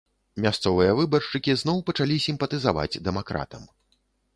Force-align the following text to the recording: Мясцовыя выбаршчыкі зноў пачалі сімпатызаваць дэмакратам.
Мясцовыя 0.45 0.95
выбаршчыкі 1.01 1.57
зноў 1.65 1.85
пачалі 1.91 2.21
сімпатызаваць 2.27 2.91
дэмакратам. 3.11 3.75